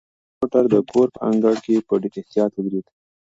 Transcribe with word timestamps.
سپین 0.03 0.37
موټر 0.39 0.63
د 0.73 0.75
کور 0.91 1.07
په 1.15 1.19
انګړ 1.29 1.55
کې 1.65 1.85
په 1.87 1.93
ډېر 2.01 2.13
احتیاط 2.19 2.51
ودرېد. 2.55 2.85